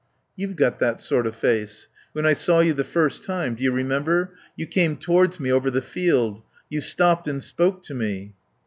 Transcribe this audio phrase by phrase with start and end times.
[0.35, 1.87] "...You've got that sort of face.
[2.13, 4.33] When I saw you the first time Do you remember?
[4.55, 6.41] You came towards me over the field.
[6.71, 8.33] You stopped and spoke to me."